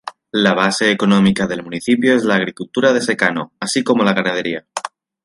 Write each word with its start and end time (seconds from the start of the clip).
La 0.31 0.55
base 0.55 0.89
económica 0.89 1.45
del 1.45 1.61
municipio 1.61 2.15
es 2.15 2.23
la 2.23 2.33
agricultura 2.33 2.91
de 2.91 3.01
secano, 3.01 3.53
así 3.59 3.83
como 3.83 4.03
la 4.03 4.13
ganadería. 4.15 4.65